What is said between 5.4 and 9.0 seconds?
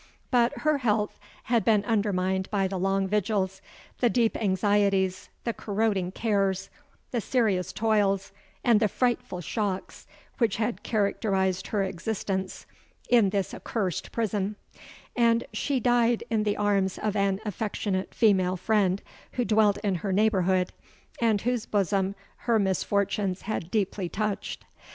corroding cares—the serious toils—and the